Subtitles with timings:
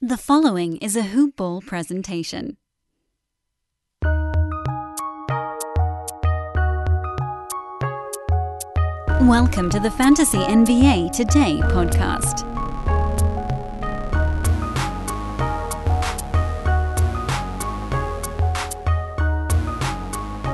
[0.00, 2.56] The following is a Hoop Ball presentation.
[9.22, 12.44] Welcome to the Fantasy NBA Today podcast.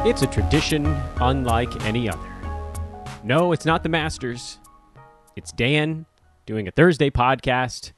[0.06, 0.86] It's a tradition
[1.20, 2.34] unlike any other.
[3.22, 4.58] No, it's not the Masters.
[5.36, 6.06] It's Dan
[6.46, 7.92] doing a Thursday podcast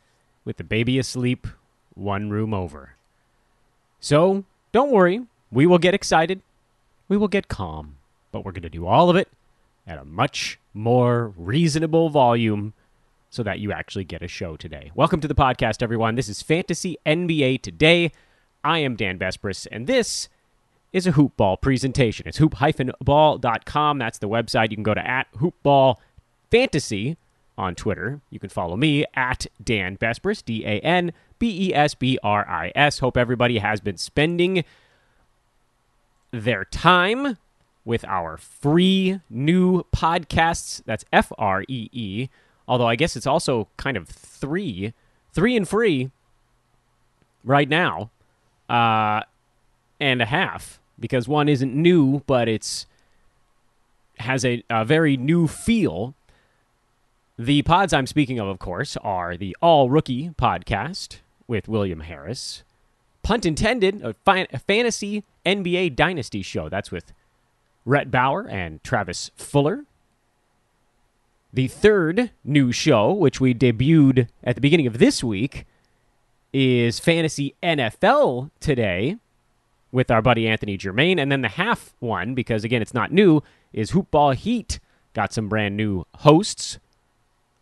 [0.46, 1.46] with the baby asleep,
[1.94, 2.92] one room over.
[4.00, 6.40] So, don't worry, we will get excited.
[7.08, 7.96] We will get calm.
[8.30, 9.28] But we're going to do all of it
[9.86, 12.72] at a much more reasonable volume
[13.28, 14.92] so that you actually get a show today.
[14.94, 16.14] Welcome to the podcast, everyone.
[16.14, 18.12] This is Fantasy NBA Today.
[18.62, 20.28] I am Dan Besbris, and this
[20.92, 22.28] is a hoop ball presentation.
[22.28, 23.98] It's hoop-ball.com.
[23.98, 24.70] That's the website.
[24.70, 25.96] You can go to at hoopball
[26.50, 27.16] fantasy
[27.58, 28.20] on Twitter.
[28.30, 32.48] You can follow me at Dan Besbris, D A N B E S B R
[32.48, 32.98] I S.
[32.98, 34.64] Hope everybody has been spending
[36.30, 37.38] their time
[37.84, 40.82] with our free new podcasts.
[40.84, 42.28] That's F R E E.
[42.68, 44.92] Although I guess it's also kind of three,
[45.32, 46.10] three and free
[47.44, 48.10] right now,
[48.68, 49.22] uh,
[50.00, 52.86] and a half because one isn't new, but it's
[54.18, 56.14] has a, a very new feel.
[57.38, 62.64] The pods I'm speaking of, of course, are the All Rookie podcast with William Harris,
[63.22, 66.70] Punt Intended, a, fi- a fantasy NBA dynasty show.
[66.70, 67.12] That's with
[67.84, 69.84] Rhett Bauer and Travis Fuller.
[71.52, 75.66] The third new show, which we debuted at the beginning of this week,
[76.54, 79.18] is Fantasy NFL today
[79.92, 81.18] with our buddy Anthony Germain.
[81.18, 83.42] And then the half one, because again, it's not new,
[83.74, 84.80] is Hoopball Heat.
[85.12, 86.78] Got some brand new hosts,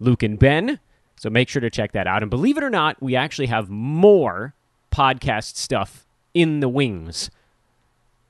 [0.05, 0.79] Luke and Ben.
[1.17, 2.23] So make sure to check that out.
[2.23, 4.55] And believe it or not, we actually have more
[4.93, 7.31] podcast stuff in the wings.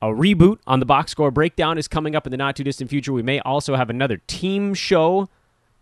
[0.01, 2.91] A reboot on the box score breakdown is coming up in the not too distant
[2.91, 3.13] future.
[3.13, 5.29] We may also have another team show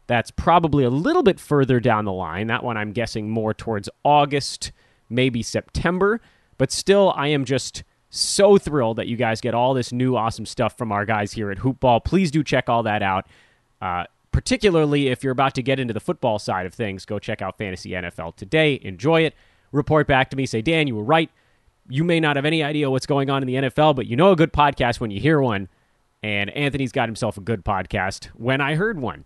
[0.06, 2.47] that's probably a little bit further down the line.
[2.47, 4.72] That one I'm guessing more towards August,
[5.11, 6.21] maybe September.
[6.59, 10.47] But still, I am just so thrilled that you guys get all this new awesome
[10.47, 12.05] stuff from our guys here at Hoopball.
[12.05, 13.27] Please do check all that out.
[13.81, 17.43] Uh, particularly if you're about to get into the football side of things, go check
[17.43, 18.81] out Fantasy NFL today.
[18.82, 19.34] Enjoy it.
[19.70, 20.47] Report back to me.
[20.47, 21.31] Say, Dan, you were right.
[21.88, 24.32] You may not have any idea what's going on in the NFL, but you know
[24.32, 25.69] a good podcast when you hear one.
[26.22, 29.25] And Anthony's got himself a good podcast when I heard one.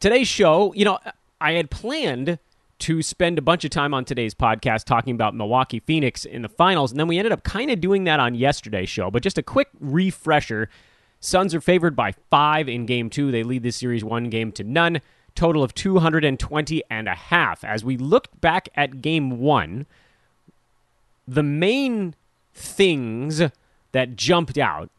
[0.00, 0.98] Today's show, you know,
[1.40, 2.38] I had planned
[2.80, 6.48] to spend a bunch of time on today's podcast talking about Milwaukee Phoenix in the
[6.48, 9.10] finals, and then we ended up kind of doing that on yesterday's show.
[9.10, 10.68] But just a quick refresher
[11.20, 13.30] Suns are favored by five in game two.
[13.30, 15.00] They lead this series one game to none,
[15.34, 17.64] total of 220 and a half.
[17.64, 19.86] As we looked back at game one,
[21.26, 22.14] the main
[22.54, 23.42] things
[23.92, 24.90] that jumped out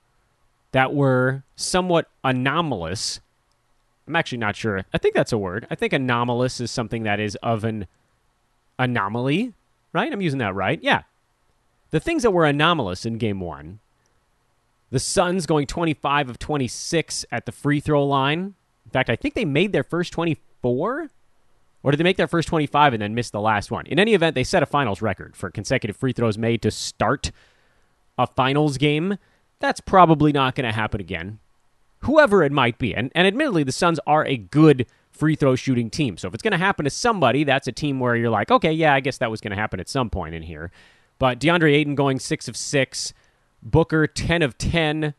[0.71, 3.19] that were somewhat anomalous
[4.09, 4.83] I'm actually not sure.
[4.91, 5.67] I think that's a word.
[5.69, 7.85] I think anomalous is something that is of an
[8.79, 9.53] anomaly,
[9.93, 10.11] right?
[10.11, 10.79] I'm using that right.
[10.81, 11.03] Yeah.
[11.91, 13.79] The things that were anomalous in game one
[14.91, 18.55] the Suns going 25 of 26 at the free throw line.
[18.85, 21.09] In fact, I think they made their first 24.
[21.81, 23.85] Or did they make their first 25 and then miss the last one?
[23.85, 27.31] In any event, they set a finals record for consecutive free throws made to start
[28.17, 29.17] a finals game.
[29.59, 31.39] That's probably not going to happen again
[32.01, 32.93] whoever it might be.
[32.95, 36.17] And, and admittedly, the Suns are a good free throw shooting team.
[36.17, 38.71] So if it's going to happen to somebody, that's a team where you're like, okay,
[38.71, 40.71] yeah, I guess that was going to happen at some point in here.
[41.17, 43.13] But DeAndre Ayton going six of six,
[43.61, 45.13] Booker ten of ten,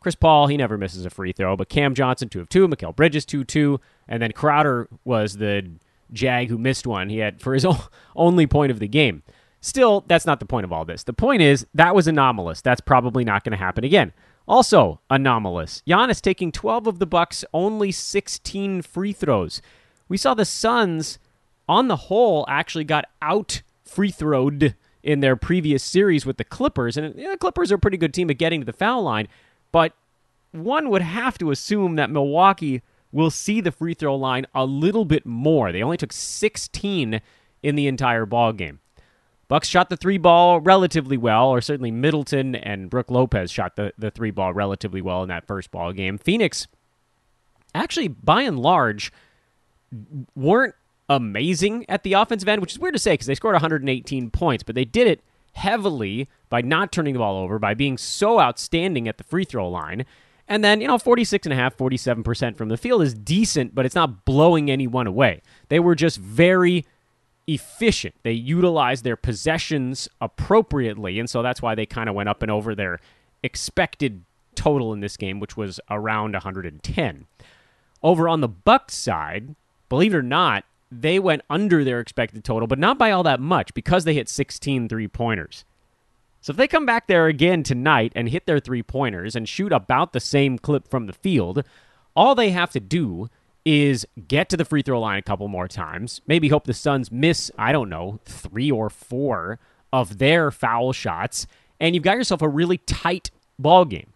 [0.00, 2.94] Chris Paul he never misses a free throw, but Cam Johnson two of two, Mikal
[2.94, 5.70] Bridges two two, and then Crowder was the
[6.12, 7.08] jag who missed one.
[7.08, 7.66] He had for his
[8.16, 9.22] only point of the game.
[9.60, 11.04] Still, that's not the point of all this.
[11.04, 12.62] The point is that was anomalous.
[12.62, 14.12] That's probably not going to happen again.
[14.48, 15.82] Also anomalous.
[15.86, 19.60] Giannis taking 12 of the Bucks, only 16 free throws.
[20.08, 21.18] We saw the Suns,
[21.68, 26.96] on the whole, actually got out free throwed in their previous series with the Clippers,
[26.96, 29.28] and the Clippers are a pretty good team at getting to the foul line.
[29.72, 29.92] But
[30.52, 32.82] one would have to assume that Milwaukee
[33.12, 35.72] will see the free throw line a little bit more.
[35.72, 37.20] They only took 16
[37.62, 38.80] in the entire ball game.
[39.48, 43.92] Bucks shot the three ball relatively well, or certainly Middleton and Brook Lopez shot the,
[43.98, 46.18] the three ball relatively well in that first ball game.
[46.18, 46.68] Phoenix,
[47.74, 49.12] actually, by and large,
[50.36, 50.76] weren't
[51.10, 54.62] amazing at the offensive end, which is weird to say because they scored 118 points,
[54.62, 55.20] but they did it
[55.52, 59.68] heavily by not turning the ball over, by being so outstanding at the free throw
[59.68, 60.06] line.
[60.46, 64.70] And then, you know, 46.5, 47% from the field is decent, but it's not blowing
[64.70, 65.42] anyone away.
[65.68, 66.86] They were just very
[67.46, 68.14] efficient.
[68.22, 72.50] They utilized their possessions appropriately, and so that's why they kind of went up and
[72.50, 73.00] over their
[73.42, 74.22] expected
[74.54, 77.26] total in this game, which was around 110.
[78.02, 79.54] Over on the Bucks side,
[79.88, 83.40] believe it or not, they went under their expected total, but not by all that
[83.40, 85.64] much because they hit 16 three pointers.
[86.40, 89.72] So if they come back there again tonight and hit their three pointers and shoot
[89.72, 91.64] about the same clip from the field,
[92.16, 93.28] all they have to do
[93.64, 96.22] is get to the free throw line a couple more times.
[96.26, 99.58] Maybe hope the Suns miss, I don't know, three or four
[99.92, 101.46] of their foul shots,
[101.78, 104.12] and you've got yourself a really tight ball game.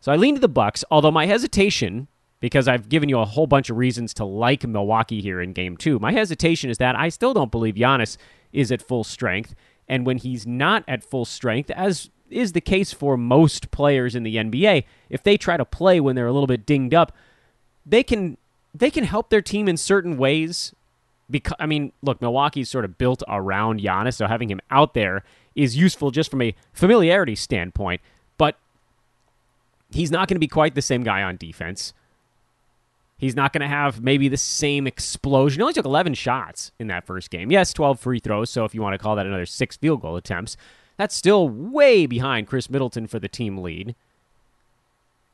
[0.00, 2.08] So I lean to the Bucks, although my hesitation
[2.40, 5.76] because I've given you a whole bunch of reasons to like Milwaukee here in game
[5.76, 5.98] two.
[5.98, 8.16] My hesitation is that I still don't believe Giannis
[8.52, 9.54] is at full strength.
[9.88, 14.22] And when he's not at full strength, as is the case for most players in
[14.22, 17.12] the NBA, if they try to play when they're a little bit dinged up,
[17.84, 18.36] they can
[18.74, 20.74] they can help their team in certain ways.
[21.28, 25.22] Because I mean, look, Milwaukee's sort of built around Giannis, so having him out there
[25.54, 28.00] is useful just from a familiarity standpoint.
[28.38, 28.56] But
[29.90, 31.92] he's not going to be quite the same guy on defense.
[33.20, 35.60] He's not going to have maybe the same explosion.
[35.60, 37.52] He only took 11 shots in that first game.
[37.52, 40.16] Yes, 12 free throws, so if you want to call that another six field goal
[40.16, 40.56] attempts,
[40.96, 43.94] that's still way behind Khris Middleton for the team lead.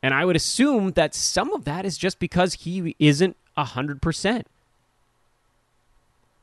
[0.02, 4.42] And I would assume that some of that is just because he isn't 100%.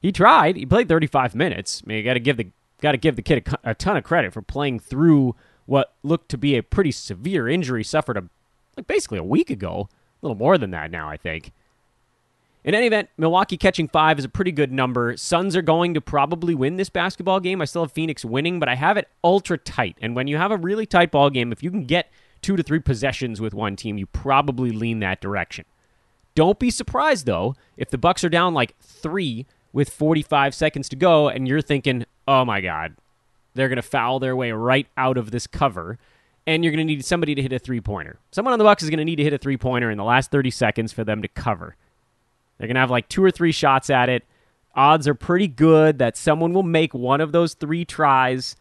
[0.01, 0.55] He tried.
[0.55, 1.81] He played 35 minutes.
[1.83, 2.47] I mean, you got to give the
[2.81, 5.35] got to give the kid a, a, ton of credit for playing through
[5.65, 8.25] what looked to be a pretty severe injury suffered a,
[8.75, 9.87] like basically a week ago
[10.23, 11.51] little more than that now, I think.
[12.63, 15.17] In any event, Milwaukee catching five is a pretty good number.
[15.17, 17.61] Suns are going to probably win this basketball game.
[17.61, 19.97] I still have Phoenix winning, but I have it ultra tight.
[20.01, 22.09] And when you have a really tight ball game, if you can get
[22.41, 25.65] two to three possessions with one team, you probably lean that direction.
[26.35, 30.95] Don't be surprised though if the Bucks are down like three with 45 seconds to
[30.95, 32.95] go, and you're thinking, "Oh my God,
[33.55, 35.97] they're going to foul their way right out of this cover."
[36.45, 38.19] And you're going to need somebody to hit a three pointer.
[38.31, 40.03] Someone on the Bucks is going to need to hit a three pointer in the
[40.03, 41.75] last 30 seconds for them to cover.
[42.57, 44.23] They're going to have like two or three shots at it.
[44.75, 48.55] Odds are pretty good that someone will make one of those three tries.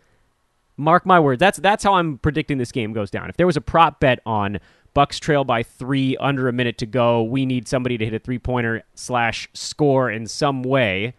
[0.76, 1.40] Mark my words.
[1.40, 3.28] That's that's how I'm predicting this game goes down.
[3.30, 4.58] If there was a prop bet on
[4.94, 8.18] Bucks trail by three under a minute to go, we need somebody to hit a
[8.18, 11.14] three pointer slash score in some way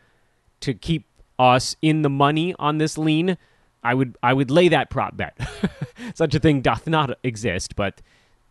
[0.60, 1.07] to keep
[1.39, 3.38] us in the money on this lean.
[3.83, 5.38] I would I would lay that prop bet.
[6.15, 8.01] Such a thing doth not exist, but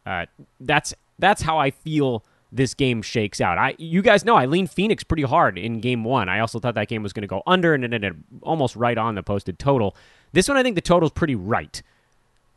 [0.06, 0.26] uh,
[0.60, 3.58] that's that's how I feel this game shakes out.
[3.58, 6.28] I you guys know I leaned Phoenix pretty hard in game one.
[6.28, 8.98] I also thought that game was going to go under, and it ended almost right
[8.98, 9.96] on the posted total.
[10.32, 11.82] This one, I think the total's pretty right.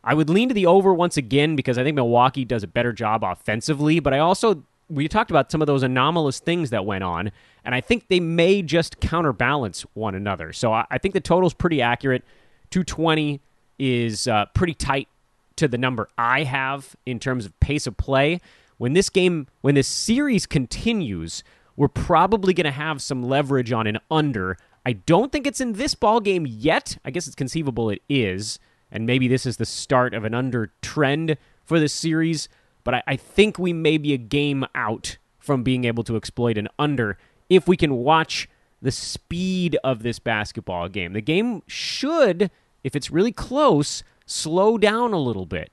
[0.04, 2.92] I would lean to the over once again because I think Milwaukee does a better
[2.92, 7.02] job offensively, but I also we talked about some of those anomalous things that went
[7.02, 7.32] on,
[7.64, 10.52] and I think they may just counterbalance one another.
[10.52, 12.22] So I, I think the total's pretty accurate.
[12.70, 13.40] 220
[13.78, 15.08] is uh, pretty tight
[15.56, 18.40] to the number I have in terms of pace of play.
[18.78, 21.42] When this game, when this series continues,
[21.76, 24.58] we're probably going to have some leverage on an under.
[24.84, 26.98] I don't think it's in this ball game yet.
[27.04, 28.58] I guess it's conceivable it is,
[28.90, 32.48] and maybe this is the start of an under trend for this series.
[32.84, 36.58] But I, I think we may be a game out from being able to exploit
[36.58, 37.18] an under
[37.48, 38.48] if we can watch
[38.86, 41.12] the speed of this basketball game.
[41.12, 42.52] The game should,
[42.84, 45.72] if it's really close, slow down a little bit.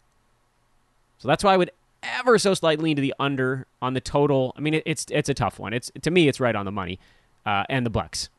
[1.19, 1.69] So that's why I would
[2.01, 4.55] ever so slightly lean to the under on the total.
[4.57, 5.73] I mean, it, it's it's a tough one.
[5.73, 6.97] It's to me, it's right on the money,
[7.45, 8.29] uh, and the Bucks,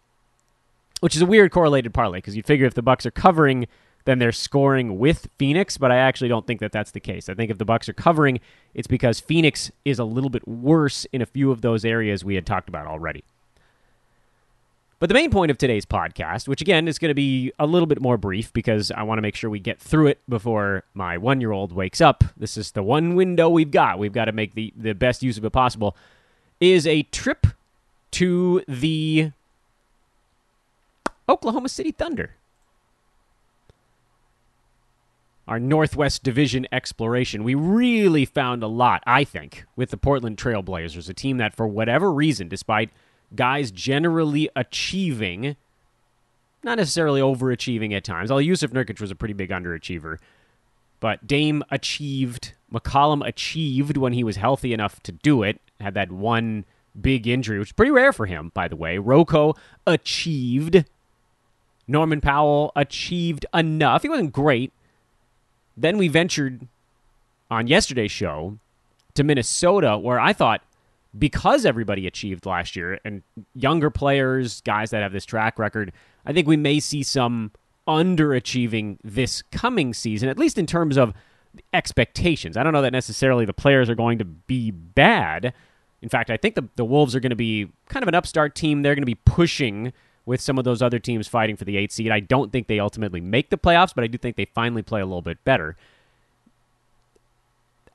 [0.98, 3.68] which is a weird correlated parlay because you'd figure if the Bucks are covering,
[4.06, 5.78] then they're scoring with Phoenix.
[5.78, 7.28] But I actually don't think that that's the case.
[7.28, 8.40] I think if the Bucks are covering,
[8.74, 12.34] it's because Phoenix is a little bit worse in a few of those areas we
[12.34, 13.22] had talked about already.
[15.04, 17.84] But the main point of today's podcast, which again is going to be a little
[17.84, 21.18] bit more brief because I want to make sure we get through it before my
[21.18, 22.24] one year old wakes up.
[22.38, 23.98] This is the one window we've got.
[23.98, 25.94] We've got to make the, the best use of it possible.
[26.58, 27.48] Is a trip
[28.12, 29.32] to the
[31.28, 32.36] Oklahoma City Thunder.
[35.46, 37.44] Our Northwest Division exploration.
[37.44, 41.68] We really found a lot, I think, with the Portland Trailblazers, a team that, for
[41.68, 42.88] whatever reason, despite
[43.34, 45.56] guys generally achieving,
[46.62, 48.30] not necessarily overachieving at times.
[48.30, 50.18] Although Jusuf Nurkic was a pretty big underachiever,
[51.00, 55.60] but Dame achieved, McCollum achieved when he was healthy enough to do it.
[55.80, 56.64] Had that one
[57.00, 58.98] big injury, which is pretty rare for him, by the way.
[58.98, 59.54] Rocco
[59.86, 60.84] achieved.
[61.86, 64.02] Norman Powell achieved enough.
[64.02, 64.72] He wasn't great.
[65.76, 66.66] Then we ventured
[67.50, 68.58] on yesterday's show
[69.14, 70.62] to Minnesota, where I thought
[71.18, 73.22] because everybody achieved last year and
[73.54, 75.92] younger players, guys that have this track record,
[76.26, 77.52] I think we may see some
[77.86, 81.12] underachieving this coming season, at least in terms of
[81.72, 82.56] expectations.
[82.56, 85.52] I don't know that necessarily the players are going to be bad.
[86.02, 88.54] In fact, I think the, the Wolves are going to be kind of an upstart
[88.54, 88.82] team.
[88.82, 89.92] They're going to be pushing
[90.26, 92.10] with some of those other teams fighting for the eight seed.
[92.10, 95.00] I don't think they ultimately make the playoffs, but I do think they finally play
[95.00, 95.76] a little bit better.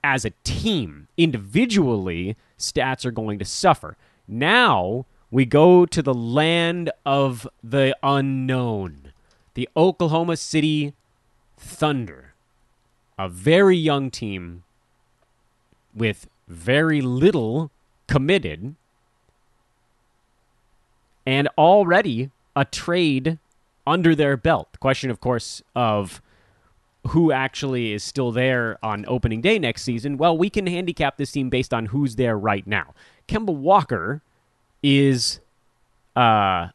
[0.04, 3.98] As a team, individually, stats are going to suffer.
[4.28, 9.14] Now we go to the land of the unknown,
[9.54, 10.94] the Oklahoma City
[11.58, 12.34] Thunder,
[13.18, 14.64] a very young team
[15.94, 17.72] with very little
[18.08, 18.76] committed
[21.26, 23.38] and already a trade
[23.86, 24.70] under their belt.
[24.72, 26.22] The question, of course, of
[27.08, 31.32] who actually is still there on opening day next season, well, we can handicap this
[31.32, 32.94] team based on who's there right now.
[33.28, 34.22] Kemba Walker
[34.84, 35.40] is
[36.16, 36.68] uh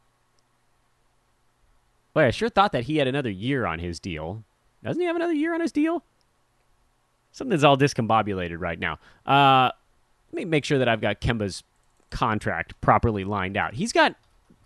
[2.15, 4.45] Wait, I sure thought that he had another year on his deal.
[4.85, 6.05] Doesn't he have another year on his deal?
[7.33, 8.99] Something's all discombobulated right now.
[9.27, 9.71] Uh
[10.33, 11.63] let me make sure that I've got Kemba's
[12.11, 13.75] contract properly lined out.
[13.75, 14.17] He's got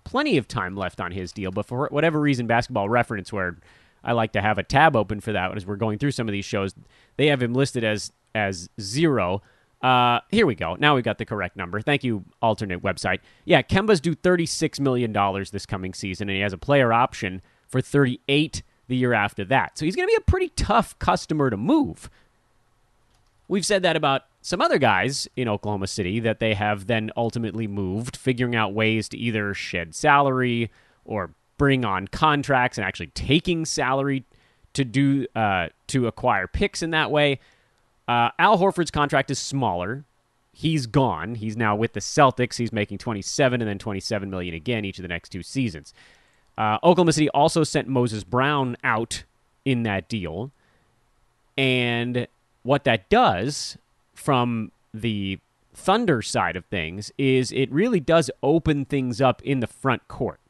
[0.04, 3.58] plenty of time left on his deal, but for whatever reason, Basketball Reference, where
[4.04, 6.32] I like to have a tab open for that as we're going through some of
[6.32, 6.74] these shows,
[7.16, 9.42] they have him listed as as zero.
[9.82, 10.76] Uh, here we go.
[10.78, 11.80] Now we got the correct number.
[11.80, 13.20] Thank you, alternate website.
[13.44, 15.12] Yeah, Kemba's due $36 million
[15.52, 19.78] this coming season, and he has a player option for 38 the year after that.
[19.78, 22.10] So he's going to be a pretty tough customer to move.
[23.46, 27.66] We've said that about some other guys in Oklahoma City that they have then ultimately
[27.66, 30.70] moved, figuring out ways to either shed salary
[31.04, 34.24] or bring on contracts and actually taking salary
[34.72, 37.40] to do uh, to acquire picks in that way.
[38.06, 40.04] Uh, Al Horford's contract is smaller.
[40.52, 41.34] He's gone.
[41.34, 42.56] He's now with the Celtics.
[42.56, 45.92] He's making 27 and then 27 million again each of the next two seasons.
[46.56, 49.24] Uh, Oklahoma City also sent Moses Brown out
[49.64, 50.50] in that deal.
[51.56, 52.26] And
[52.62, 53.76] what that does
[54.14, 55.38] from the
[55.74, 60.40] Thunder side of things is it really does open things up in the front court.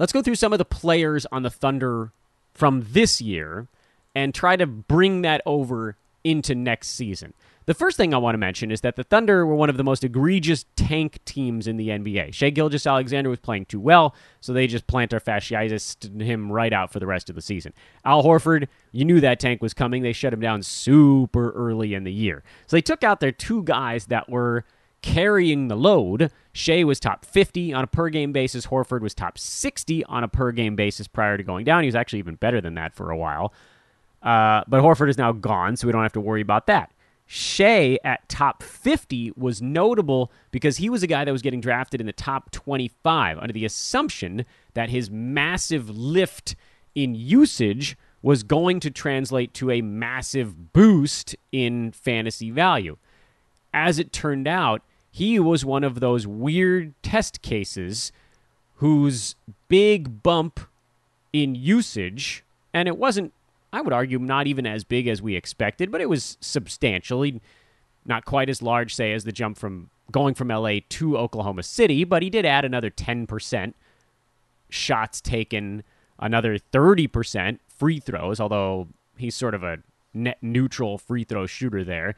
[0.00, 2.10] Let's go through some of the players on the Thunder
[2.54, 3.68] from this year
[4.14, 7.34] and try to bring that over into next season.
[7.66, 9.84] The first thing I want to mention is that the Thunder were one of the
[9.84, 12.32] most egregious tank teams in the NBA.
[12.32, 16.98] Shai Gilgeous-Alexander was playing too well, so they just plantar fasciitis him right out for
[16.98, 17.74] the rest of the season.
[18.02, 20.02] Al Horford, you knew that tank was coming.
[20.02, 22.42] They shut him down super early in the year.
[22.68, 24.64] So they took out their two guys that were
[25.02, 26.30] carrying the load.
[26.52, 28.66] Shai was top 50 on a per game basis.
[28.66, 31.82] Horford was top 60 on a per game basis prior to going down.
[31.82, 33.52] He was actually even better than that for a while.
[34.22, 36.92] Uh, but Horford is now gone, so we don't have to worry about that.
[37.32, 42.00] Shai at top 50 was notable because he was a guy that was getting drafted
[42.00, 46.56] in the top 25 under the assumption that his massive lift
[46.96, 52.96] in usage was going to translate to a massive boost in fantasy value.
[53.72, 58.12] As it turned out, he was one of those weird test cases
[58.76, 59.34] whose
[59.68, 60.60] big bump
[61.32, 63.32] in usage, and it wasn't
[63.72, 67.40] I would argue not even as big as we expected, but it was substantially
[68.04, 72.02] not quite as large, say, as the jump from going from LA to Oklahoma City,
[72.04, 73.74] but he did add another 10%
[74.68, 75.84] shots taken,
[76.18, 79.78] another 30% free throws, although he's sort of a
[80.12, 82.16] net neutral free throw shooter there.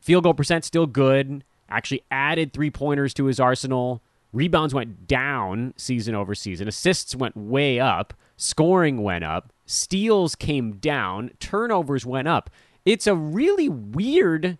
[0.00, 1.42] Field goal percent still good.
[1.68, 4.02] Actually added three pointers to his arsenal.
[4.32, 6.68] Rebounds went down season over season.
[6.68, 8.14] Assists went way up.
[8.36, 12.50] Scoring went up steals came down, turnovers went up.
[12.84, 14.58] It's a really weird.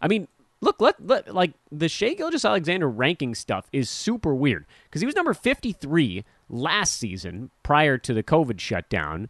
[0.00, 0.28] I mean,
[0.60, 5.16] look, let, let like the Shai Gilgeous-Alexander ranking stuff is super weird because he was
[5.16, 9.28] number 53 last season prior to the COVID shutdown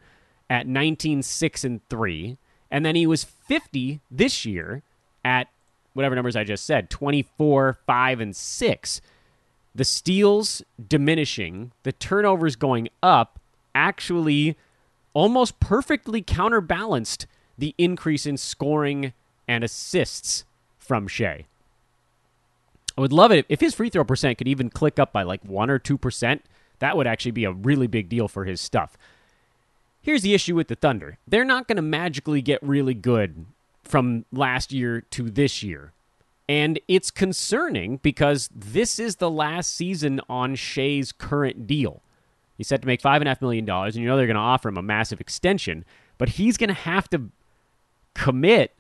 [0.51, 2.37] at 19 6 and 3
[2.71, 4.83] and then he was 50 this year
[5.25, 5.49] at
[5.95, 9.01] whatever numbers I just said 24 5 and 6
[9.75, 13.41] the steals diminishing the turnovers going up
[13.75, 14.57] actually
[15.15, 17.27] almost perfectly counterbalanced
[17.59, 19.13] the increase in scoring
[19.49, 20.45] and assists
[20.79, 21.47] from Shai.
[22.97, 25.45] I would love it if his free throw percent could even click up by like
[25.45, 26.41] 1 or 2%.
[26.79, 28.97] That would actually be a really big deal for his stuff.
[30.01, 33.47] Here's the issue with the Thunder they're not going to magically get really good
[33.85, 35.93] from last year to this year.
[36.49, 42.03] And it's concerning because this is the last season on Shai's current deal.
[42.59, 44.35] He's set to make five and a half million dollars, and you know they're going
[44.35, 45.85] to offer him a massive extension,
[46.19, 47.31] but he's going to have to
[48.15, 48.73] commit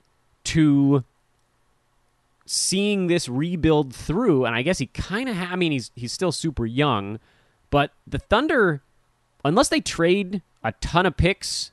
[0.44, 1.04] to
[2.46, 5.36] seeing this rebuild through, and I guess he kind of.
[5.36, 7.18] Ha- I mean, he's he's still super young,
[7.70, 8.82] but the Thunder,
[9.44, 11.72] unless they trade a ton of picks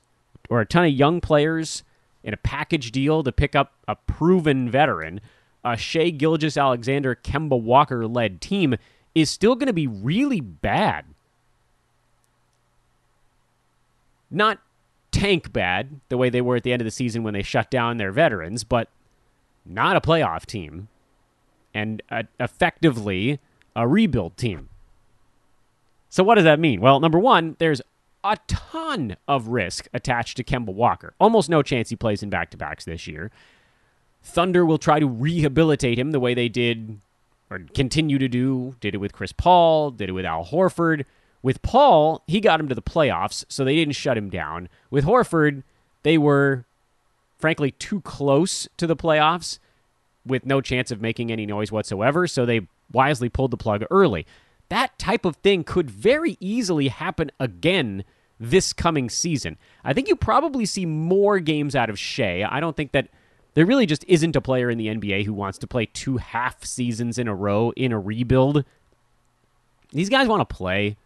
[0.50, 1.84] or a ton of young players
[2.24, 5.20] in a package deal to pick up a proven veteran,
[5.64, 8.76] a Shai Gilgeous-Alexander Kemba Walker led team
[9.14, 11.04] is still going to be really bad.
[14.30, 14.58] Not
[15.10, 17.70] tank bad the way they were at the end of the season when they shut
[17.70, 18.88] down their veterans, but
[19.64, 20.88] not a playoff team
[21.74, 23.38] and uh, effectively
[23.76, 24.68] a rebuild team.
[26.08, 26.80] So, what does that mean?
[26.80, 27.80] Well, number one, there's
[28.24, 31.14] a ton of risk attached to Kemba Walker.
[31.20, 33.30] Almost no chance he plays in back to backs this year.
[34.22, 37.00] Thunder will try to rehabilitate him the way they did
[37.50, 38.76] or continue to do.
[38.80, 41.04] Did it with Chris Paul, did it with Al Horford.
[41.42, 44.68] With Paul, he got him to the playoffs, so they didn't shut him down.
[44.90, 45.64] With Horford,
[46.04, 46.64] they were
[47.36, 49.58] frankly too close to the playoffs
[50.24, 54.24] with no chance of making any noise whatsoever, so they wisely pulled the plug early.
[54.72, 58.04] That type of thing could very easily happen again
[58.40, 59.58] this coming season.
[59.84, 62.48] I think you probably see more games out of Shai.
[62.50, 63.08] I don't think that
[63.52, 66.64] there really just isn't a player in the NBA who wants to play two half
[66.64, 68.64] seasons in a row in a rebuild.
[69.90, 70.96] These guys want to play.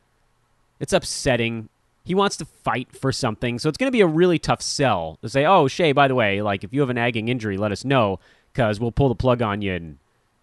[0.78, 1.68] It's upsetting.
[2.04, 5.18] He wants to fight for something, so it's going to be a really tough sell
[5.22, 7.72] to say, "Oh, Shai, by the way, like if you have an nagging injury, let
[7.72, 8.20] us know
[8.52, 9.98] because we'll pull the plug on you in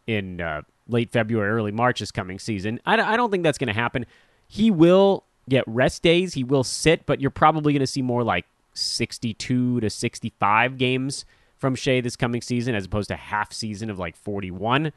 [0.08, 3.68] in uh, late February, early March this coming season." I, I don't think that's going
[3.68, 4.06] to happen.
[4.48, 6.34] He will get rest days.
[6.34, 11.26] He will sit, but you're probably going to see more like 62 to 65 games
[11.58, 14.92] from Shai this coming season as opposed to half season of like 41.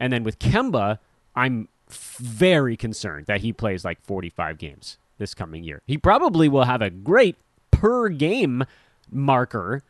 [0.00, 0.98] And then with Kemba,
[1.36, 5.82] I'm very concerned that he plays like 45 games this coming year.
[5.86, 7.36] He probably will have a great
[7.70, 8.64] per game
[9.10, 9.82] marker.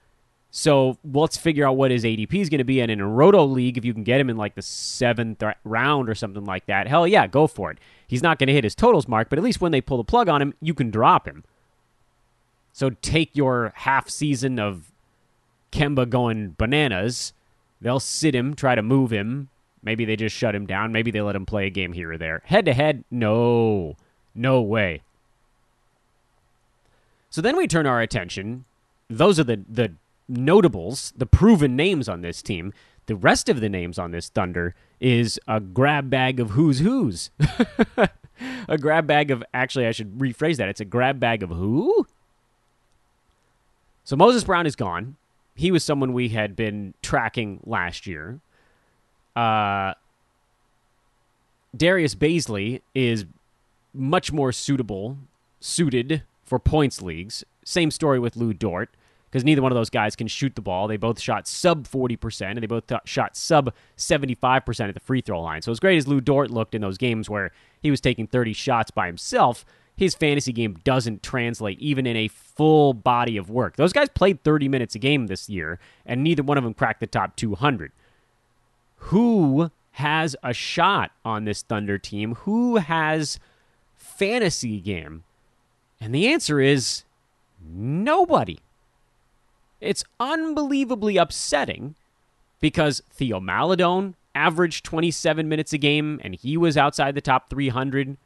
[0.57, 2.81] So let's figure out what his ADP is going to be.
[2.81, 6.09] And in a roto league, if you can get him in like the seventh round
[6.09, 7.79] or something like that, hell yeah, go for it.
[8.07, 10.05] He's not going to hit his totals mark, but at least when they pull the
[10.05, 11.43] plug on him, you can drop him.
[12.73, 14.93] So take your half season of
[15.73, 17.33] Kemba going bananas.
[17.81, 19.49] They'll sit him, try to move him.
[19.83, 20.93] Maybe they just shut him down.
[20.93, 22.43] Maybe they let him play a game here or there.
[22.45, 23.97] Head to head, no.
[24.37, 25.03] No way.
[27.29, 28.67] So then we turn our attention.
[29.11, 29.95] Those are the, the
[30.29, 32.73] notables, the proven names on this team.
[33.07, 37.31] The rest of the names on this Thunder is a grab bag of who's who's.
[38.69, 40.69] a grab bag of, actually, I should rephrase that.
[40.69, 42.07] It's a grab bag of who?
[44.05, 45.17] So Moses Brown is gone
[45.55, 48.41] he was someone we had been tracking last year.
[49.37, 49.95] Uh,
[51.77, 53.25] Darius Bazley is
[53.93, 55.17] much more suitable,
[55.61, 57.45] suited for points leagues.
[57.65, 58.91] Same story with Lu Dort,
[59.35, 60.87] because neither one of those guys can shoot the ball.
[60.87, 65.23] They both shot sub 40%, and they both th- shot sub 75% at the free
[65.23, 65.61] throw line.
[65.61, 67.51] So, as great as Lu Dort looked in those games where
[67.83, 69.65] he was taking 30 shots by himself,
[69.97, 73.75] his fantasy game doesn't translate even in a full body of work.
[73.75, 77.01] Those guys played 30 minutes a game this year, and neither one of them cracked
[77.01, 77.91] the top 200.
[78.99, 82.37] Who has a shot on this Thunder team?
[82.37, 83.41] Who has
[83.97, 85.25] fantasy game?
[86.01, 87.03] And the answer is
[87.61, 88.61] nobody.
[89.85, 91.95] It's unbelievably upsetting
[92.61, 98.17] because Theo Maledon averaged 27 minutes a game and he was outside the top 300.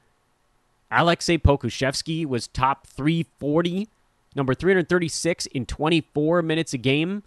[0.90, 3.88] Aleksej Pokusevski was top 340,
[4.34, 7.22] number 336 in 24 minutes a game.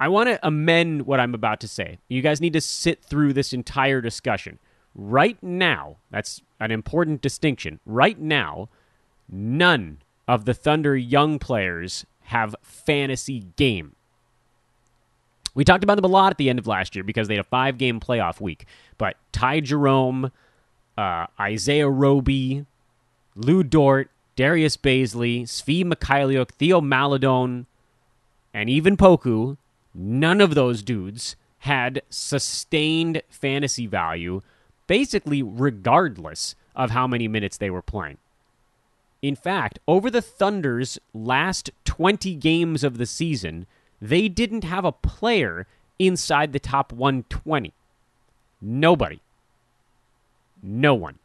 [0.00, 1.98] I want to amend what I'm about to say.
[2.08, 4.58] You guys need to sit through this entire discussion.
[4.94, 7.80] Right now, that's an important distinction.
[7.86, 8.68] Right now,
[9.28, 13.94] none of the Thunder young players have fantasy game.
[15.54, 17.44] We talked about them a lot at the end of last year because they had
[17.44, 18.66] a five game playoff week.
[18.98, 20.30] But Ty Jerome,
[20.96, 22.66] uh, Isaiah Roby,
[23.34, 27.66] Lu Dort, Darius Bazley, Svi Mykhailiuk, Theo Maledon,
[28.52, 29.56] and even Poku,
[29.94, 34.42] none of those dudes had sustained fantasy value,
[34.86, 38.18] basically regardless of how many minutes they were playing.
[39.20, 43.66] In fact, over the Thunder's last 20 games of the season,
[44.00, 45.66] they didn't have a player
[45.98, 47.72] inside the top 120.
[48.60, 49.20] Nobody.
[50.62, 51.18] No one.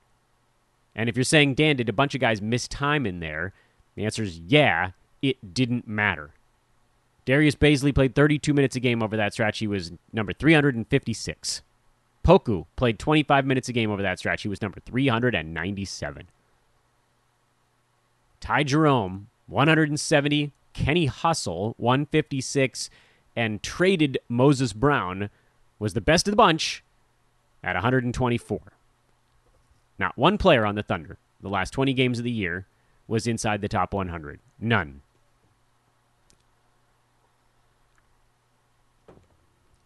[0.96, 3.54] And if you're saying, Dan, did a bunch of guys miss time in there?
[3.96, 6.32] The answer is yeah, it didn't matter.
[7.26, 9.60] Darius Bazley played 32 minutes a game over that stretch.
[9.60, 11.62] He was number 356.
[12.24, 14.42] Poku played 25 minutes a game over that stretch.
[14.42, 16.28] He was number 397.
[18.44, 20.52] Ty Jerome, 170.
[20.74, 22.90] Kenny Hustle, 156.
[23.38, 25.30] and traded Moses Brown
[25.80, 26.84] was the best of the bunch
[27.64, 28.60] at 124.
[29.98, 32.68] Not one player on the Thunder, the last 20 games of the year,
[33.08, 34.42] was inside the top 100.
[34.60, 35.02] None.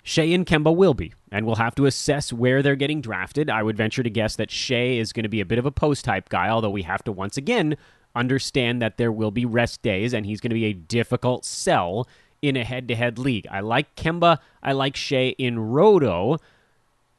[0.02, 3.52] Shai and Kemba will be, and we'll have to assess where they're getting drafted.
[3.52, 5.72] I would venture to guess that Shai is going to be a bit of a
[5.72, 7.78] post type guy, although we have to once again
[8.18, 12.08] understand that there will be rest days, and he's going to be a difficult sell
[12.42, 13.48] in a head to head league.
[13.50, 16.38] I like Kemba, I like Shai in Roto,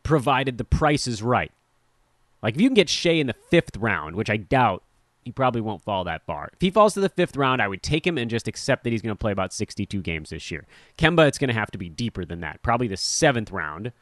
[0.03, 1.53] provided the price is right.
[2.43, 4.83] Like if you can get Shai in the fifth round, which I doubt
[5.25, 6.49] he probably won't fall that far.
[6.55, 8.91] If he falls to the fifth round, I would take him and just accept that
[8.91, 10.65] he's going to play about 62 games this year.
[10.97, 12.63] Kemba, it's going to have to be deeper than that.
[12.63, 13.93] Probably the seventh round.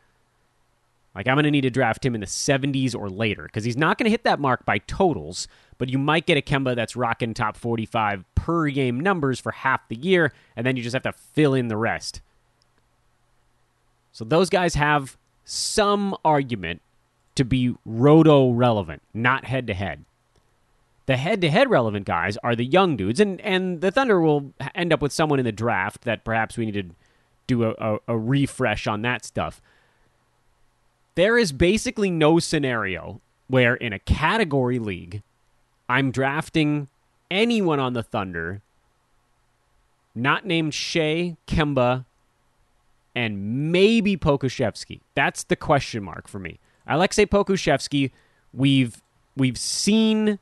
[1.16, 3.76] Like, I'm going to need to draft him in the 70s or later because he's
[3.76, 6.96] not going to hit that mark by totals, but you might get a Kemba that's
[6.96, 11.02] rocking top 45 per game numbers for half the year, and then you just have
[11.02, 12.20] to fill in the rest.
[14.12, 16.80] So, those guys have some argument
[17.34, 20.04] to be roto relevant, not head to head.
[21.06, 25.00] The head-to-head relevant guys are the young dudes, and and the Thunder will end up
[25.00, 26.90] with someone in the draft that perhaps we need to
[27.46, 29.62] do a, a, a refresh on that stuff.
[31.14, 35.22] There is basically no scenario where in a category league,
[35.88, 36.88] I'm drafting
[37.30, 38.62] anyone on the Thunder,
[40.14, 42.04] not named Shai, Kemba,
[43.14, 45.00] and maybe Pokusevski.
[45.14, 46.58] That's the question mark for me.
[46.88, 48.10] Aleksej Pokusevski,
[48.52, 49.02] we've
[49.36, 50.38] we've seen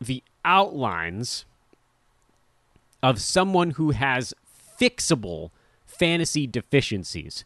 [0.00, 1.44] the outlines
[3.02, 4.34] of someone who has
[4.80, 5.50] fixable
[5.86, 7.44] fantasy deficiencies.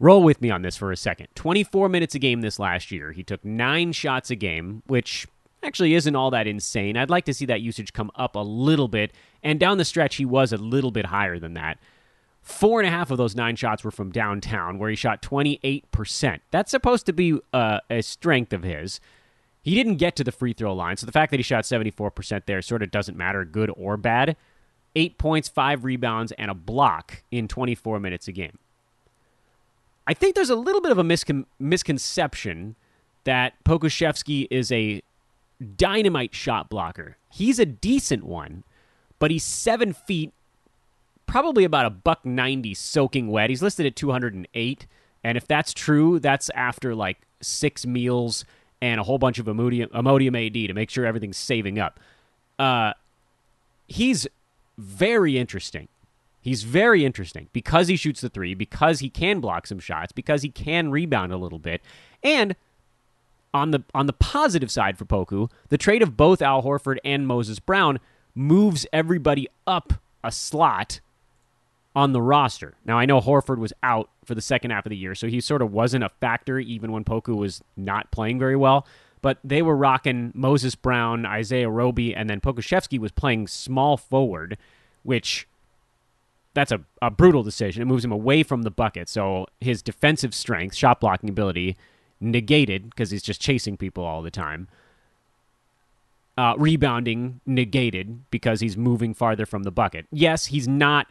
[0.00, 1.28] Roll with me on this for a second.
[1.34, 3.12] 24 minutes a game this last year.
[3.12, 5.26] He took nine shots a game, which
[5.62, 6.96] actually isn't all that insane.
[6.96, 9.12] I'd like to see that usage come up a little bit.
[9.42, 11.78] And down the stretch, he was a little bit higher than that.
[12.42, 16.40] Four and a half of those nine shots were from downtown, where he shot 28%.
[16.50, 19.00] That's supposed to be uh, a strength of his.
[19.62, 22.44] He didn't get to the free throw line, so the fact that he shot 74%
[22.44, 24.36] there sort of doesn't matter, good or bad.
[24.94, 28.58] Eight points, five rebounds, and a block in 24 minutes a game.
[30.06, 32.76] I think there's a little bit of a miscon- misconception
[33.24, 35.02] that Pokusevski is a
[35.76, 37.16] dynamite shot blocker.
[37.30, 38.64] He's a decent one,
[39.18, 40.32] but he's seven feet,
[41.26, 43.50] probably about a buck 90 soaking wet.
[43.50, 44.86] He's listed at 208.
[45.22, 48.44] And if that's true, that's after like six meals
[48.82, 51.98] and a whole bunch of Imodium AD to make sure everything's saving up.
[52.58, 52.92] Uh,
[53.88, 54.26] he's
[54.76, 55.88] very interesting.
[56.44, 60.42] He's very interesting because he shoots the three, because he can block some shots, because
[60.42, 61.80] he can rebound a little bit,
[62.22, 62.54] and
[63.54, 67.26] on the on the positive side for Poku, the trade of both Al Horford and
[67.26, 67.98] Moses Brown
[68.34, 71.00] moves everybody up a slot
[71.96, 72.74] on the roster.
[72.84, 75.40] Now I know Horford was out for the second half of the year, so he
[75.40, 78.86] sort of wasn't a factor even when Poku was not playing very well.
[79.22, 84.58] But they were rocking Moses Brown, Isaiah Roby, and then Pokusevski was playing small forward,
[85.04, 85.48] which
[86.54, 87.82] that's a, a brutal decision.
[87.82, 89.08] It moves him away from the bucket.
[89.08, 91.76] So his defensive strength, shot blocking ability,
[92.20, 94.68] negated because he's just chasing people all the time.
[96.36, 100.06] Uh, rebounding negated because he's moving farther from the bucket.
[100.10, 101.06] Yes, he's not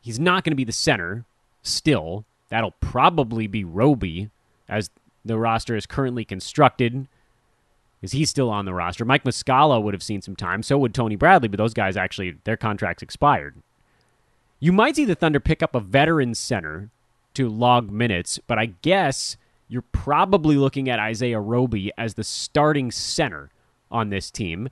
[0.00, 1.24] he's not going to be the center
[1.62, 2.24] still.
[2.48, 4.30] That'll probably be Roby
[4.68, 4.90] as
[5.24, 7.06] the roster is currently constructed.
[8.02, 9.04] Is he still on the roster?
[9.04, 10.62] Mike Muscala would have seen some time.
[10.62, 13.56] So would Tony Bradley, but those guys actually, their contracts expired.
[14.58, 16.90] You might see the Thunder pick up a veteran center
[17.34, 19.36] to log minutes, but I guess
[19.68, 23.50] you're probably looking at Isaiah Roby as the starting center
[23.90, 24.68] on this team.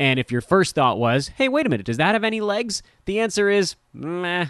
[0.00, 2.82] And if your first thought was, hey, wait a minute, does that have any legs?
[3.04, 4.46] The answer is, meh,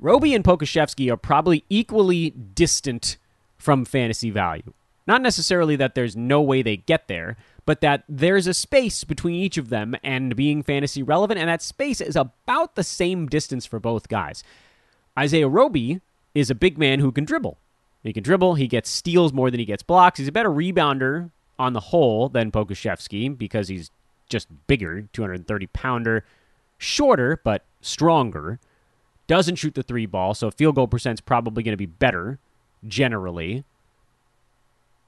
[0.00, 3.18] Roby and Pokusevski are probably equally distant
[3.58, 4.72] from fantasy value.
[5.10, 9.34] Not necessarily that there's no way they get there, but that there's a space between
[9.34, 13.66] each of them and being fantasy relevant, and that space is about the same distance
[13.66, 14.44] for both guys.
[15.18, 16.00] Isaiah Roby
[16.32, 17.58] is a big man who can dribble.
[18.04, 20.20] He can dribble, he gets steals more than he gets blocks.
[20.20, 23.90] He's a better rebounder on the whole than Pokusevski because he's
[24.28, 26.24] just bigger, 230 pounder,
[26.78, 28.60] shorter, but stronger
[29.26, 32.38] doesn't shoot the three ball, so field goal percent's probably going to be better
[32.86, 33.64] generally.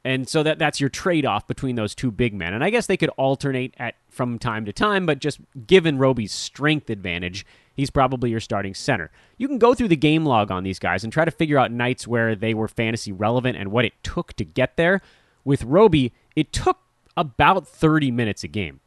[0.05, 2.55] And so that that's your trade-off between those two big men.
[2.55, 6.33] And I guess they could alternate at from time to time, but just given Roby's
[6.33, 9.11] strength advantage, he's probably your starting center.
[9.39, 11.71] You can go through the game log on these guys and try to figure out
[11.71, 15.01] nights where they were fantasy relevant and what it took to get there.
[15.45, 16.79] With Roby, it took
[17.17, 18.81] about 30 minutes a game.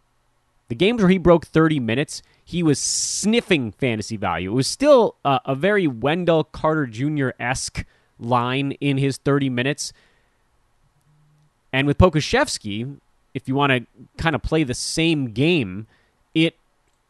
[0.68, 4.52] The games where he broke 30 minutes, he was sniffing fantasy value.
[4.52, 7.30] It was still a, a very Wendell Carter Jr.
[7.40, 7.86] esque
[8.20, 9.94] line in his 30 minutes.
[11.76, 13.02] And with Pokusevski,
[13.34, 13.86] if you want to
[14.18, 15.88] kind of play the same game,
[16.34, 16.56] it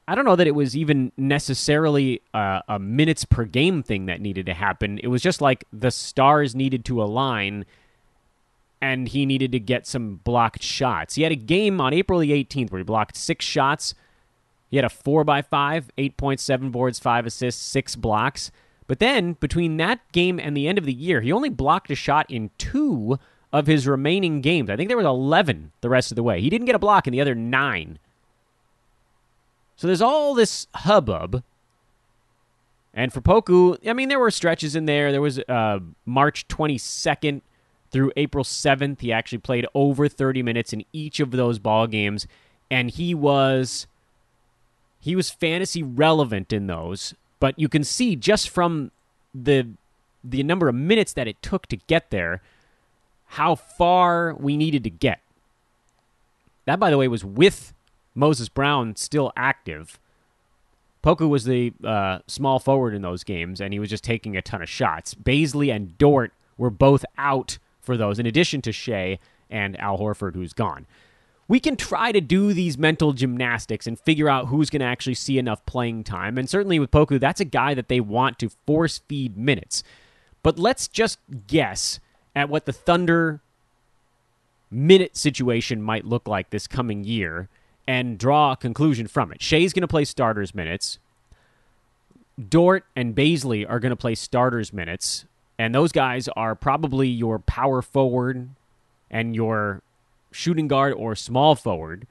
[0.08, 4.22] I don't know that it was even necessarily a, a, minutes per game thing that
[4.22, 4.98] needed to happen.
[5.04, 7.66] It was just like the stars needed to align
[8.82, 11.14] and he needed to get some blocked shots.
[11.14, 13.94] He had a game on April the 18th where he blocked six shots.
[14.72, 18.50] He had a 4 by 5 8.7 boards, 5 assists, 6 blocks.
[18.88, 21.96] But then between that game and the end of the year, he only blocked a
[21.96, 23.20] shot in two
[23.56, 24.70] of his remaining games.
[24.70, 26.42] I think there was 11 the rest of the way.
[26.42, 28.00] He didn't get a block in the other nine.
[29.78, 31.42] So there's all this hubbub.
[32.94, 35.14] And for Poku, I mean, there were stretches in there.
[35.14, 37.42] There was uh, March 22nd
[37.92, 39.00] through April 7th.
[39.00, 42.28] He actually played over 30 minutes in each of those ball games,
[42.70, 43.88] and he was
[45.00, 47.14] he was fantasy relevant in those.
[47.40, 48.92] But you can see just from
[49.34, 49.68] the
[50.24, 52.42] the number of minutes that it took to get there,
[53.26, 55.22] how far we needed to get.
[56.66, 57.74] That, by the way, was with
[58.16, 60.00] Moses Brown still active.
[61.04, 64.42] Poku was the uh, small forward in those games, and he was just taking a
[64.42, 65.14] ton of shots.
[65.14, 70.34] Bazley and Dort were both out for those, in addition to Shai and Al Horford,
[70.34, 70.88] who's gone.
[71.48, 75.14] We can try to do these mental gymnastics and figure out who's going to actually
[75.14, 76.40] see enough playing time.
[76.40, 79.84] And certainly with Poku, that's a guy that they want to force feed minutes.
[80.42, 82.00] But let's just guess
[82.36, 83.40] at what the Thunder
[84.70, 87.48] minute situation might look like this coming year
[87.88, 89.42] and draw a conclusion from it.
[89.42, 91.00] Shai's going to play starters minutes.
[92.50, 95.26] Dort and Bazley are going to play starters minutes,
[95.58, 98.50] and those guys are probably your power forward
[99.10, 99.82] and your
[100.32, 102.08] shooting guard or small forward.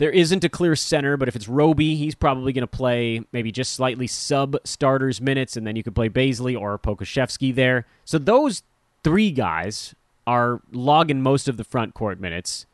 [0.00, 3.52] There isn't a clear center, but if it's Roby, he's probably going to play maybe
[3.52, 7.84] just slightly sub starters minutes, and then you could play Bazley or Pokusevski there.
[8.06, 8.62] So those
[9.04, 9.94] three guys
[10.26, 12.64] are logging most of the front court minutes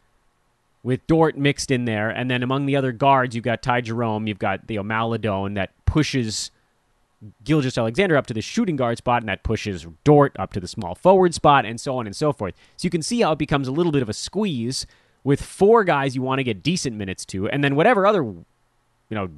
[0.85, 2.11] with Dort mixed in there.
[2.11, 5.71] And then among the other guards, you've got Ty Jerome, you've got the Maledon that
[5.85, 6.53] pushes
[7.43, 10.95] Gilgeous-Alexander up to the shooting guard spot, and that pushes Dort up to the small
[10.95, 12.55] forward spot, and so on and so forth.
[12.77, 14.87] So you can see how it becomes a little bit of a squeeze
[15.27, 18.45] with four guys you want to get decent minutes to, and then whatever other, you
[19.11, 19.29] know,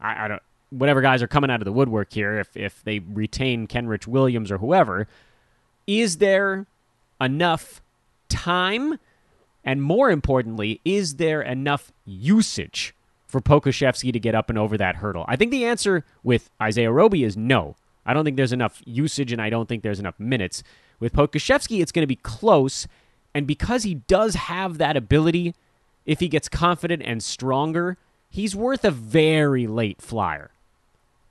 [0.00, 2.98] I, I don't, whatever guys are coming out of the woodwork here, if if they
[2.98, 5.06] retain Kenrich Williams or whoever,
[5.86, 6.66] is there
[7.20, 7.80] enough
[8.28, 8.98] time?
[9.64, 12.96] And more importantly, is there enough usage
[13.28, 15.24] for Pokusevski to get up and over that hurdle?
[15.28, 17.76] I think the answer with Isaiah Roby is no.
[18.04, 20.64] I don't think there's enough usage and I don't think there's enough minutes.
[20.98, 22.88] With Pokusevski, it's going to be close.
[23.34, 25.54] And because he does have that ability,
[26.04, 27.96] if he gets confident and stronger,
[28.28, 30.50] he's worth a very late flyer.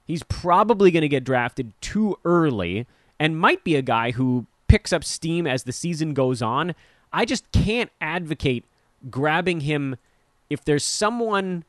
[0.06, 2.88] He's probably going to get drafted too early
[3.20, 6.74] and might be a guy who picks up steam as the season goes on
[7.14, 8.66] I just can't advocate
[9.10, 9.98] grabbing him
[10.50, 11.64] if there's someone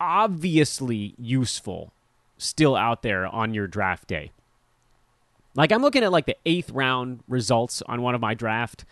[0.00, 1.92] obviously useful
[2.38, 4.32] still out there on your draft day.
[5.54, 8.84] Like I'm looking at like the 8th round results on one of my draft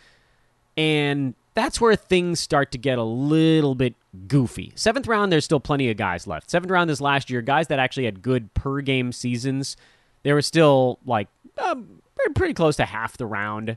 [0.79, 3.95] and that's where things start to get a little bit
[4.29, 4.71] goofy.
[4.77, 6.49] 7th round there's still plenty of guys left.
[6.49, 9.75] 7th round this last year guys that actually had good per game seasons.
[10.23, 12.01] There were still like um,
[12.33, 13.75] pretty close to half the round.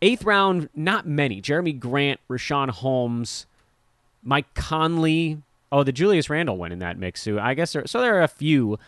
[0.00, 1.42] Eighth round, not many.
[1.42, 3.46] Jerami Grant, Richaun Holmes,
[4.22, 5.42] Mike Conley.
[5.72, 7.40] Oh, the Julius Randle went in that mix too.
[7.40, 8.00] I guess there, so.
[8.00, 8.78] There are a few,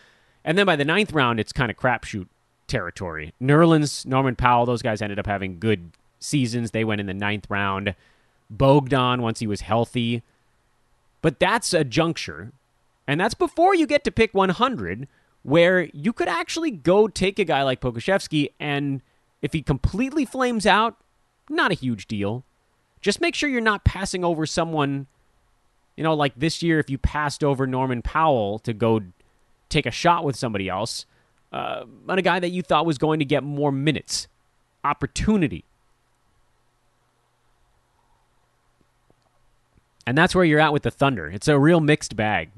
[0.45, 2.27] and then by the ninth round, it's kind of crapshoot
[2.67, 3.33] territory.
[3.41, 6.71] Nerlens, Norman Powell, those guys ended up having good seasons.
[6.71, 7.95] They went in the ninth round.
[8.49, 10.23] Bogdan once he was healthy,
[11.21, 12.51] but that's a juncture,
[13.07, 15.07] and that's before you get to pick 100,
[15.43, 19.01] where you could actually go take a guy like Pokusevski and
[19.41, 20.97] if he completely flames out,
[21.49, 22.43] not a huge deal.
[23.01, 25.07] Just make sure you're not passing over someone,
[25.95, 29.01] you know, like this year, if you passed over Norman Powell to go
[29.69, 31.05] take a shot with somebody else,
[31.53, 34.27] uh, on a guy that you thought was going to get more minutes,
[34.83, 35.63] opportunity.
[40.09, 41.27] And that's where you're at with the Thunder.
[41.27, 42.49] It's a real mixed bag.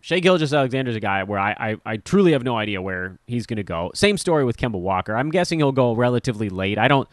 [0.00, 3.58] Shai Gilgeous-Alexander's a guy where I, I, I truly have no idea where he's going
[3.58, 3.92] to go.
[3.94, 5.14] Same story with Kemba Walker.
[5.16, 6.76] I'm guessing he'll go relatively late.
[6.76, 7.08] I don't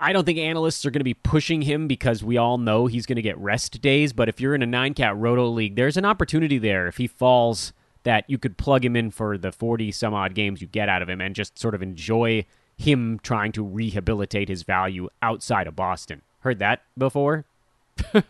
[0.00, 3.06] I don't think analysts are going to be pushing him because we all know he's
[3.06, 4.12] going to get rest days.
[4.12, 7.06] But if you're in a nine cat roto league, there's an opportunity there if he
[7.06, 10.88] falls that you could plug him in for the 40 some odd games you get
[10.88, 12.44] out of him and just sort of enjoy
[12.76, 16.22] him trying to rehabilitate his value outside of Boston.
[16.40, 17.44] Heard that before?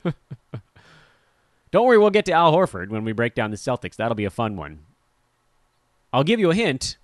[1.70, 3.96] Don't worry, we'll get to Al Horford when we break down the Celtics.
[3.96, 4.80] That'll be a fun one.
[6.12, 6.96] I'll give you a hint.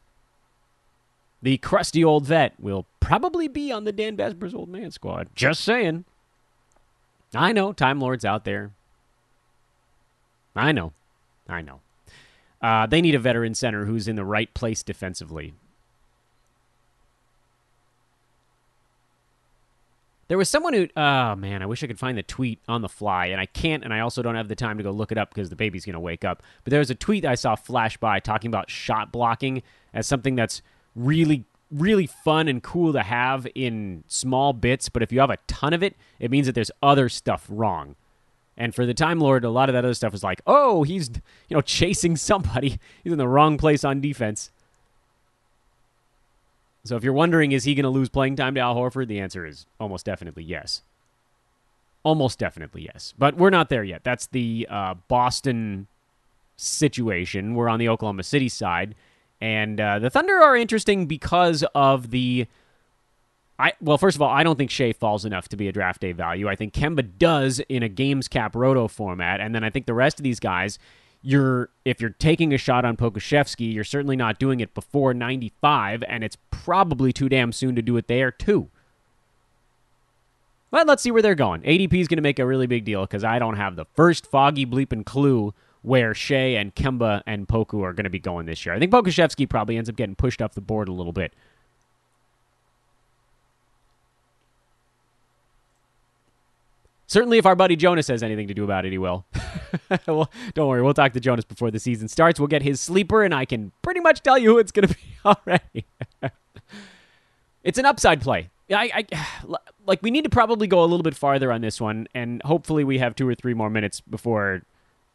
[1.42, 5.28] The crusty old vet will probably be on the Dan Besbris old man squad.
[5.34, 6.04] Just saying.
[7.34, 8.70] I know, Time Lord's out there.
[10.54, 10.92] I know.
[11.48, 11.80] I know.
[12.60, 15.54] Uh, they need a veteran center who's in the right place defensively.
[20.32, 22.88] There was someone who, oh man, I wish I could find the tweet on the
[22.88, 25.18] fly, and I can't, and I also don't have the time to go look it
[25.18, 26.42] up because the baby's going to wake up.
[26.64, 30.34] But there was a tweet I saw flash by talking about shot blocking as something
[30.34, 30.62] that's
[30.96, 34.88] really, really fun and cool to have in small bits.
[34.88, 37.94] But if you have a ton of it, it means that there's other stuff wrong.
[38.56, 41.10] And for the Time Lord, a lot of that other stuff is like, oh, he's
[41.50, 42.78] you know chasing somebody.
[43.04, 44.50] He's in the wrong place on defense.
[46.84, 49.08] So if you're wondering, is he going to lose playing time to Al Horford?
[49.08, 50.82] The answer is almost definitely yes.
[52.02, 53.14] Almost definitely yes.
[53.16, 54.02] But we're not there yet.
[54.02, 55.86] That's the uh, Boston
[56.56, 57.54] situation.
[57.54, 58.94] We're on the Oklahoma City side.
[59.40, 62.46] And uh, the Thunder are interesting because of the.
[63.58, 66.00] I, well, first of all, I don't think Shai falls enough to be a draft
[66.00, 66.48] day value.
[66.48, 69.94] I think Kemba does in a games cap roto format, and then I think the
[69.94, 70.78] rest of these guys,
[71.22, 76.02] you're if you're taking a shot on Pokusevski, you're certainly not doing it before 95,
[76.08, 78.68] and it's probably too damn soon to do it there too.
[80.70, 81.60] But let's see where they're going.
[81.62, 84.26] ADP is going to make a really big deal because I don't have the first
[84.26, 88.64] foggy bleeping clue where Shai and Kemba and Poku are going to be going this
[88.64, 88.74] year.
[88.74, 91.34] I think Pokusevski probably ends up getting pushed off the board a little bit.
[97.12, 99.26] Certainly, if our buddy Jonas has anything to do about it, he will.
[100.06, 102.40] well, don't worry, we'll talk to Jonas before the season starts.
[102.40, 104.94] We'll get his sleeper, and I can pretty much tell you who it's going to
[104.94, 105.84] be already.
[107.64, 108.48] it's an upside play.
[108.70, 109.26] I, I,
[109.86, 112.82] like we need to probably go a little bit farther on this one, and hopefully
[112.82, 114.62] we have two or three more minutes before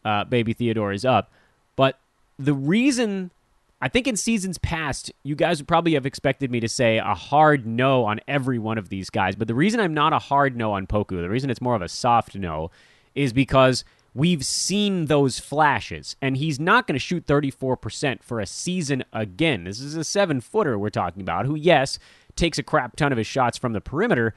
[0.05, 1.31] uh, Baby Theodore is up.
[1.75, 1.97] But
[2.37, 3.31] the reason
[3.79, 7.13] I think in seasons past, you guys would probably have expected me to say a
[7.13, 9.35] hard no on every one of these guys.
[9.35, 11.83] But the reason I'm not a hard no on Poku, the reason it's more of
[11.83, 12.71] a soft no,
[13.13, 13.85] is because
[14.15, 16.15] we've seen those flashes.
[16.23, 19.65] And he's not going to shoot 34% for a season again.
[19.65, 21.99] This is a seven footer we're talking about, who, yes,
[22.35, 24.33] takes a crap ton of his shots from the perimeter,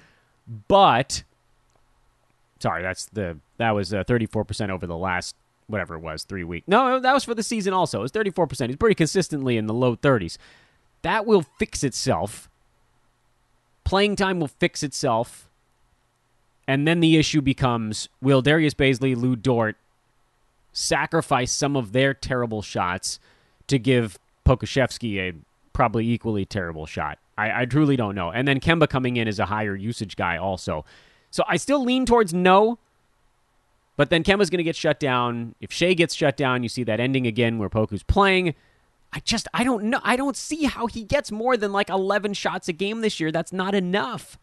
[0.69, 1.23] but.
[2.59, 5.35] Sorry, that's the that was uh, 34% over the last
[5.71, 6.69] whatever it was, three weeks.
[6.69, 8.01] No, that was for the season also.
[8.01, 8.69] It was 34%.
[8.69, 10.37] He's pretty consistently in the low 30s.
[11.03, 12.49] That will fix itself.
[13.85, 15.49] Playing time will fix itself.
[16.69, 19.77] And then the issue becomes will Darius Bazley, Lu Dort
[20.73, 23.19] sacrifice some of their terrible shots
[23.67, 25.35] to give Pokusevski a
[25.73, 27.19] probably equally terrible shot?
[27.37, 28.31] I, I truly don't know.
[28.31, 30.85] And then Kemba coming in as a higher usage guy also.
[31.31, 32.79] So I still lean towards no.
[34.01, 35.55] But then Kemba's going to get shut down.
[35.61, 38.55] If Shai gets shut down, you see that ending again where Poku's playing.
[39.13, 40.01] I just I don't know.
[40.03, 43.31] I don't see how he gets more than like 11 shots a game this year.
[43.31, 44.39] That's not enough.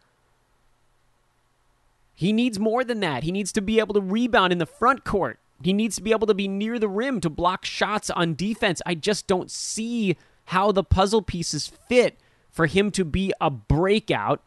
[2.14, 3.24] He needs more than that.
[3.24, 5.40] He needs to be able to rebound in the front court.
[5.64, 8.80] He needs to be able to be near the rim to block shots on defense.
[8.86, 12.20] I just don't see how the puzzle pieces fit
[12.52, 14.44] for him to be a breakout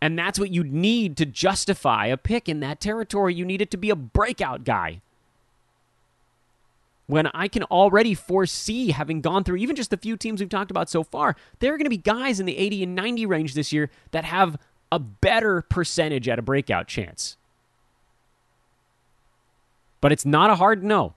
[0.00, 3.34] and that's what you need to justify a pick in that territory.
[3.34, 5.00] You need it to be a breakout guy.
[7.06, 10.70] When I can already foresee, having gone through even just the few teams we've talked
[10.70, 13.54] about so far, there are going to be guys in the 80 and 90 range
[13.54, 14.58] this year that have
[14.92, 17.38] a better percentage at a breakout chance.
[20.02, 21.14] But it's not a hard no.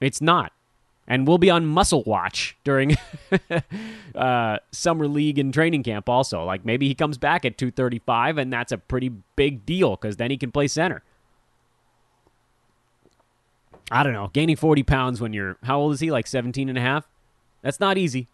[0.00, 0.53] It's not
[1.06, 2.96] and we'll be on muscle watch during
[4.14, 6.44] uh, summer league and training camp also.
[6.44, 10.30] Like maybe he comes back at 235 and that's a pretty big deal because then
[10.30, 11.02] he can play center.
[13.90, 14.30] I don't know.
[14.32, 16.10] Gaining 40 pounds when you're how old is he?
[16.10, 17.06] Like 17 and a half?
[17.62, 18.28] That's not easy.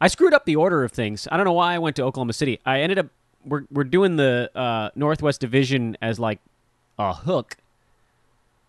[0.00, 1.28] I screwed up the order of things.
[1.30, 2.60] I don't know why i went to oklahoma city.
[2.64, 3.06] I ended up
[3.44, 6.38] we're, we're doing the uh, northwest division as like
[6.98, 7.56] a hook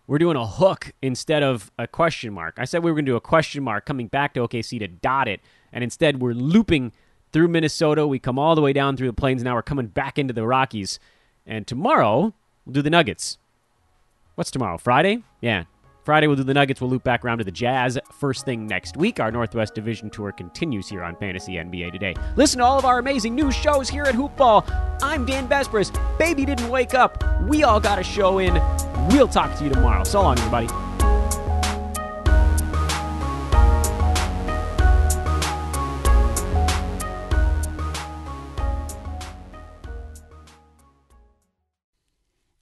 [0.06, 2.54] we're doing a hook instead of a question mark.
[2.58, 4.88] I said we were going to do a question mark coming back to OKC to
[4.88, 5.40] dot it,
[5.72, 6.92] and instead we're looping
[7.34, 8.06] through Minnesota.
[8.06, 9.42] We come all the way down through the plains.
[9.42, 11.00] Now we're coming back into the Rockies.
[11.44, 12.32] And tomorrow
[12.64, 13.38] we'll do the Nuggets.
[14.36, 14.78] What's tomorrow?
[14.78, 15.24] Friday?
[15.40, 15.64] Yeah.
[16.04, 16.80] Friday we'll do the Nuggets.
[16.80, 19.18] We'll loop back around to the Jazz first thing next week.
[19.18, 22.14] Our Northwest Division tour continues here on Fantasy NBA Today.
[22.36, 24.98] Listen to all of our amazing new shows here at Hoopball.
[25.02, 25.90] I'm Dan Besbris.
[26.18, 27.24] Baby didn't wake up.
[27.48, 28.54] We all got a show in.
[29.10, 30.04] We'll talk to you tomorrow.
[30.04, 30.68] So long, everybody.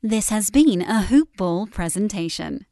[0.05, 2.66] This has been a Hoop Ball presentation.